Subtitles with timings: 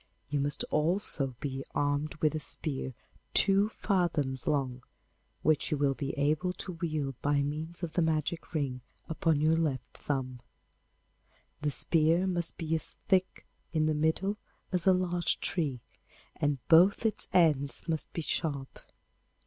[0.31, 2.95] You must also be armed with a spear
[3.35, 4.81] two fathoms long,
[5.43, 9.55] which you will be able to wield by means of the magic ring upon your
[9.55, 10.39] left thumb.
[11.61, 14.37] The spear must be as thick in the middle
[14.71, 15.81] as a large tree,
[16.35, 18.79] and both its ends must be sharp.